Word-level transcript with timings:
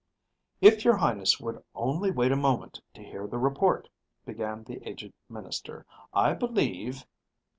"...if 0.67 0.83
your 0.83 0.97
Highness 0.97 1.39
would 1.39 1.63
only 1.75 2.09
wait 2.09 2.31
a 2.31 2.35
moment 2.35 2.81
to 2.95 3.03
hear 3.03 3.27
the 3.27 3.37
report," 3.37 3.87
began 4.25 4.63
the 4.63 4.79
aged 4.89 5.13
minister, 5.29 5.85
"I 6.11 6.33
believe...." 6.33 7.05